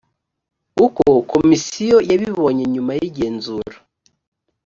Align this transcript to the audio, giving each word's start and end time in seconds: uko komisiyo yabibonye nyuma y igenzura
uko 0.85 1.03
komisiyo 1.31 1.97
yabibonye 2.09 2.63
nyuma 2.73 2.91
y 2.99 3.03
igenzura 3.09 3.77